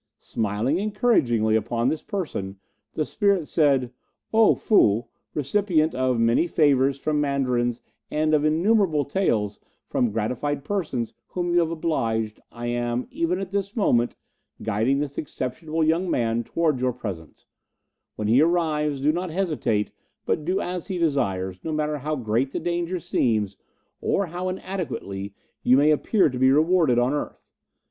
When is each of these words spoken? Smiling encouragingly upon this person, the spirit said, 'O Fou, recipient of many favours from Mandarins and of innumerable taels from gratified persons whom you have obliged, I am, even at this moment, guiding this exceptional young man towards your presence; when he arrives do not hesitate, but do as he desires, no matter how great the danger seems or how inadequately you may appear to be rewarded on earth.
Smiling 0.17 0.79
encouragingly 0.79 1.55
upon 1.55 1.87
this 1.87 2.01
person, 2.01 2.57
the 2.95 3.05
spirit 3.05 3.47
said, 3.47 3.91
'O 4.33 4.55
Fou, 4.55 5.05
recipient 5.35 5.93
of 5.93 6.19
many 6.19 6.47
favours 6.47 6.97
from 6.97 7.21
Mandarins 7.21 7.83
and 8.09 8.33
of 8.33 8.43
innumerable 8.43 9.05
taels 9.05 9.59
from 9.85 10.09
gratified 10.09 10.63
persons 10.63 11.13
whom 11.27 11.53
you 11.53 11.59
have 11.59 11.69
obliged, 11.69 12.39
I 12.51 12.65
am, 12.65 13.07
even 13.11 13.39
at 13.39 13.51
this 13.51 13.75
moment, 13.75 14.15
guiding 14.63 14.97
this 14.97 15.19
exceptional 15.19 15.83
young 15.83 16.09
man 16.09 16.43
towards 16.43 16.81
your 16.81 16.93
presence; 16.93 17.45
when 18.15 18.27
he 18.27 18.41
arrives 18.41 19.01
do 19.01 19.11
not 19.11 19.29
hesitate, 19.29 19.91
but 20.25 20.43
do 20.45 20.59
as 20.59 20.87
he 20.87 20.97
desires, 20.97 21.63
no 21.63 21.71
matter 21.71 21.99
how 21.99 22.15
great 22.15 22.53
the 22.53 22.59
danger 22.59 22.99
seems 22.99 23.55
or 24.01 24.25
how 24.25 24.49
inadequately 24.49 25.35
you 25.61 25.77
may 25.77 25.91
appear 25.91 26.27
to 26.27 26.39
be 26.39 26.49
rewarded 26.51 26.97
on 26.97 27.13
earth. 27.13 27.53